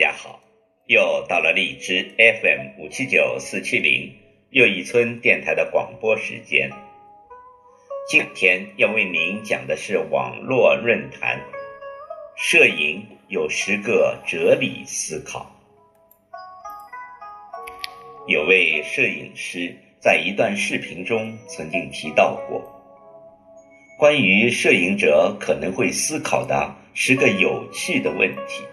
[0.00, 0.40] 大家好！
[0.86, 4.10] 又到了荔枝 FM 五七九四七零
[4.48, 6.70] 又一村电台的广播时间。
[8.08, 11.38] 今天要为您讲的是网络论坛：
[12.34, 15.54] 摄影有十个哲理思考。
[18.26, 22.64] 有位摄影师在一段视频中曾经提到过，
[23.98, 28.64] 关于摄影者可能会思考的十个有趣的问题。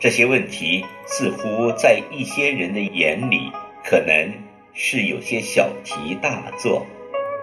[0.00, 3.52] 这些问题似乎在一些人的眼里
[3.84, 4.32] 可能
[4.72, 6.86] 是有些小题大做，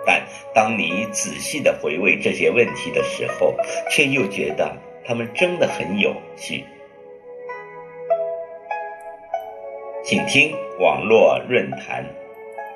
[0.08, 3.56] 但当你仔细的回味这些问题的时候，
[3.92, 6.64] 却又觉得他们真的很有趣。
[10.04, 12.04] 请听网络论坛：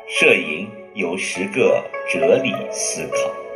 [0.07, 3.50] 摄影有十个哲理思考。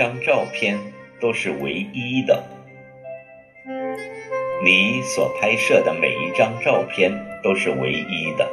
[0.00, 0.78] 张照片
[1.20, 2.42] 都是唯一的。
[4.64, 8.48] 你所拍摄的每一张照片都是唯一的，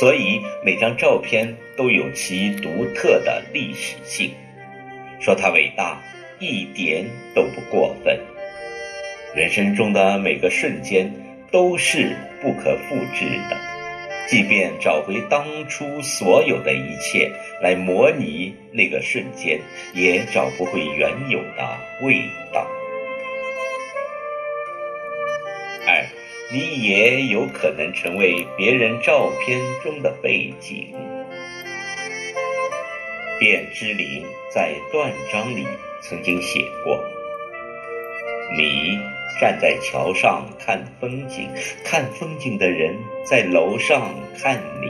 [0.00, 4.30] 所以每张照片都有其独特的历史性。
[5.20, 6.00] 说它伟大，
[6.38, 7.04] 一点
[7.34, 8.18] 都不过分。
[9.34, 11.12] 人生中的每个瞬间
[11.52, 13.67] 都是不可复制的。
[14.28, 19.58] 即便找回当初所有的一切来模拟那个瞬间，
[19.94, 22.20] 也找不回原有的味
[22.52, 22.66] 道。
[25.86, 26.04] 二，
[26.52, 30.94] 你也有可能成为别人照片中的背景。
[33.40, 35.66] 卞之琳在断章里
[36.02, 37.02] 曾经写过
[38.58, 38.98] ：“你。”
[39.38, 41.48] 站在桥上看风景，
[41.84, 44.88] 看风景的人在楼上看你。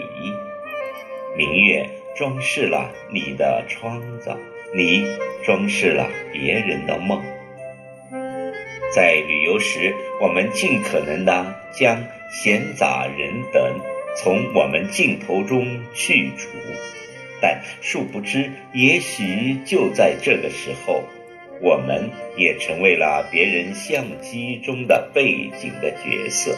[1.36, 4.34] 明月装饰了你的窗子，
[4.74, 5.06] 你
[5.44, 7.22] 装饰了别人的梦。
[8.94, 13.78] 在旅游时，我们尽可能的将闲杂人等
[14.16, 16.48] 从我们镜头中去除，
[17.40, 21.04] 但殊不知，也许就在这个时候。
[21.60, 26.56] 我们也成为了别人相机中的背景的角色，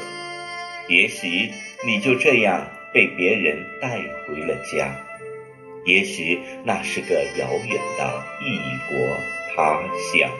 [0.88, 1.50] 也许
[1.86, 4.94] 你就这样被别人带回了家，
[5.86, 9.16] 也许那是个遥远的异国
[9.54, 9.80] 他
[10.12, 10.30] 乡。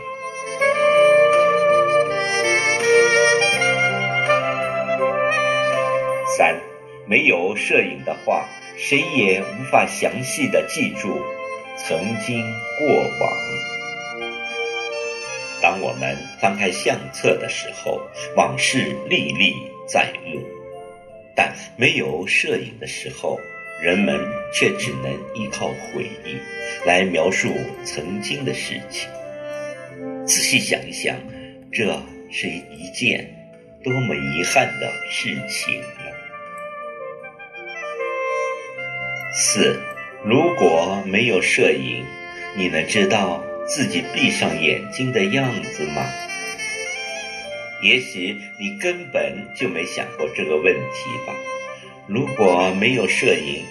[6.37, 6.61] 三，
[7.07, 8.47] 没有摄影的话，
[8.77, 11.19] 谁也无法详细的记住
[11.77, 12.43] 曾经
[12.79, 12.87] 过
[13.19, 13.80] 往。
[15.63, 18.01] 当我们翻开相册的时候，
[18.37, 19.55] 往事历历
[19.87, 20.41] 在目；
[21.37, 23.39] 但没有摄影的时候，
[23.83, 24.19] 人们
[24.55, 26.37] 却只能依靠回忆
[26.87, 27.53] 来描述
[27.85, 29.09] 曾经的事情。
[30.27, 31.17] 仔细想一想，
[31.71, 32.01] 这
[32.31, 33.31] 是一件
[33.83, 35.87] 多么遗憾的事情呢？
[39.35, 39.79] 四，
[40.25, 42.05] 如果没有摄影，
[42.57, 43.43] 你能知道？
[43.67, 46.05] 自己闭上眼睛的样子吗？
[47.83, 51.35] 也许你根本就没想过这个问题吧。
[52.07, 53.65] 如果没有摄影，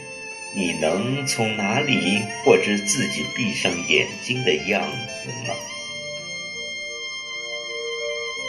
[0.55, 5.53] 你能从哪里获知自己闭上眼睛的样子呢？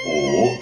[0.06, 0.56] 五，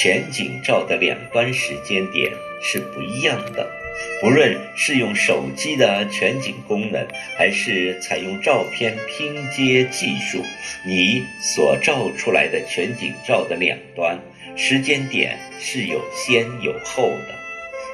[0.00, 2.32] 全景照的两端时间点
[2.62, 3.79] 是不一样的。
[4.20, 7.06] 不论是用手机的全景功能，
[7.36, 10.44] 还是采用照片拼接技术，
[10.84, 14.18] 你所照出来的全景照的两端
[14.56, 17.34] 时间点是有先有后的，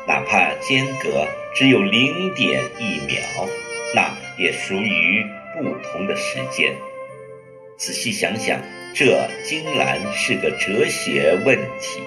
[0.09, 3.21] 哪怕间隔只有零点一秒，
[3.95, 5.25] 那也属于
[5.57, 6.75] 不同的时间。
[7.79, 8.61] 仔细想想，
[8.95, 12.01] 这竟然是个哲学问题。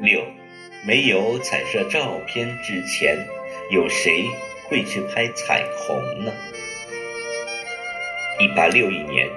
[0.00, 0.22] 六
[0.86, 3.18] 没有彩色照片之前，
[3.70, 4.24] 有谁
[4.64, 6.32] 会去拍彩虹呢？
[8.38, 9.28] 一八六一年，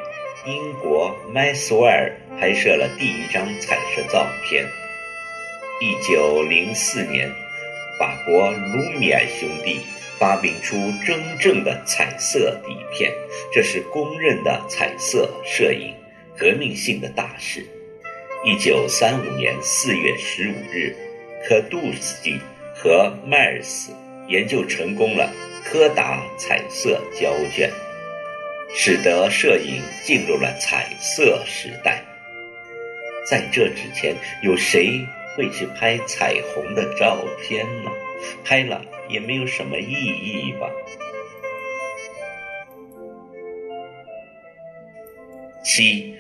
[0.46, 4.66] 英国麦索尔拍摄了第一张彩色照片。
[5.82, 7.30] 一九零四年，
[8.00, 9.82] 法国卢米埃兄弟
[10.18, 13.14] 发明出真正的彩色底片，
[13.52, 15.94] 这是公认的彩色摄影
[16.38, 17.66] 革命性的大事。
[18.46, 20.94] 一九三五年四月十五日，
[21.48, 22.38] 科杜斯基
[22.76, 23.94] 和迈尔斯
[24.28, 25.32] 研究成功了
[25.64, 27.72] 柯达彩色胶卷，
[28.76, 32.04] 使得摄影进入了彩色时代。
[33.26, 34.14] 在这之前，
[34.44, 35.00] 有谁？
[35.38, 37.90] 会去拍彩虹的照片呢？
[38.44, 40.70] 拍了也没有什么意义吧。
[45.64, 46.14] 七，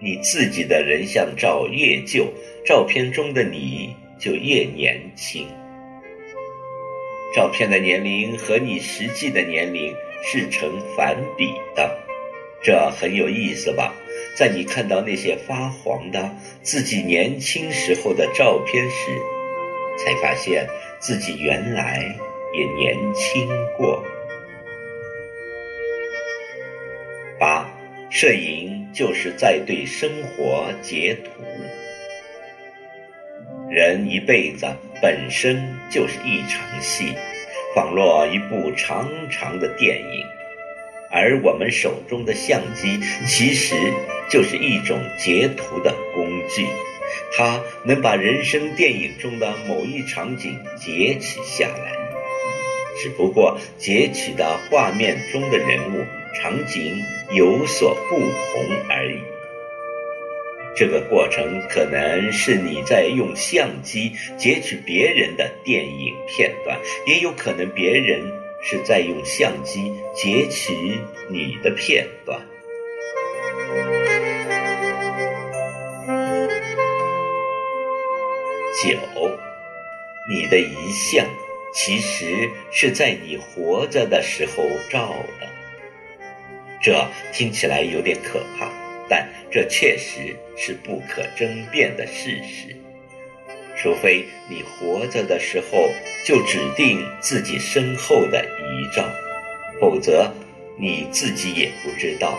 [0.00, 2.26] 你自己的人像照越旧，
[2.64, 5.46] 照片中的你就越年轻。
[7.34, 11.98] 照片的年龄和你实际的年龄是成反比的。
[12.62, 13.94] 这很有意思吧？
[14.36, 16.28] 在你看到那些发黄的
[16.62, 19.10] 自己年轻时候的照片时，
[19.98, 20.66] 才发现
[20.98, 22.02] 自己原来
[22.54, 23.46] 也年轻
[23.76, 24.02] 过。
[27.38, 27.68] 八，
[28.10, 31.30] 摄影就是在对生活截图。
[33.70, 34.66] 人一辈子
[35.02, 37.12] 本身就是一场戏，
[37.74, 40.24] 仿若一部长长的电影。
[41.10, 43.74] 而我们手中的相机其实
[44.28, 46.66] 就是一种截图的工具，
[47.32, 51.92] 它能把人生电影中的某一场景截取下来，
[53.00, 56.04] 只不过截取的画面中的人物、
[56.34, 57.00] 场景
[57.32, 59.20] 有所不同而已。
[60.76, 68.22] 这个过程可能是你在用相机截取别人的电影片段，也有可能别人。
[68.60, 70.98] 是在用相机截取
[71.28, 72.40] 你的片段。
[78.82, 78.98] 九，
[80.28, 81.24] 你的遗像
[81.72, 85.46] 其实是在你活着的时候照的。
[86.80, 88.70] 这听起来有点可怕，
[89.08, 92.74] 但这确实是不可争辩的事实。
[93.76, 95.88] 除非你活着的时候
[96.24, 99.08] 就指定自己身后的遗照，
[99.80, 100.32] 否则
[100.76, 102.38] 你自己也不知道，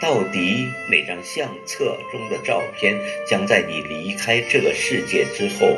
[0.00, 5.76] 到底哪张相册中的照片将在你离开这个世界之后，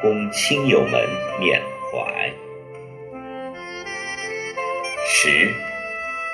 [0.00, 1.06] 供亲友们
[1.38, 1.60] 缅
[1.90, 2.32] 怀。
[5.06, 5.52] 十，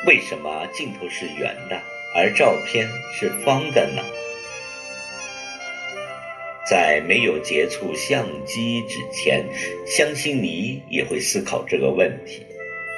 [0.06, 1.80] 为什么镜头是圆的，
[2.14, 4.02] 而照片是方的呢？
[6.68, 9.44] 在没有接触相机之前，
[9.86, 12.44] 相信你也会思考这个问题。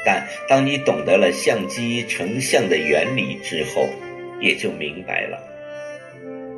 [0.07, 3.87] 但当你懂得了相机成像的原理之后，
[4.41, 5.39] 也就明白了，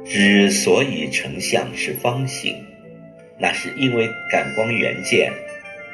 [0.04, 2.64] 之所以成像是方形，
[3.38, 5.32] 那是因为感光元件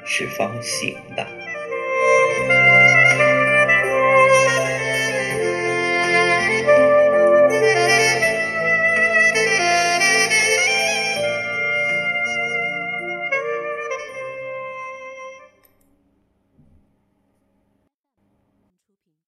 [0.06, 1.35] 是方形的。